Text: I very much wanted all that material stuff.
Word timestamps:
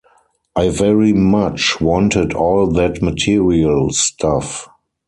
I 0.55 0.69
very 0.69 1.13
much 1.13 1.79
wanted 1.79 2.33
all 2.33 2.65
that 2.71 3.03
material 3.03 3.91
stuff. 3.91 4.67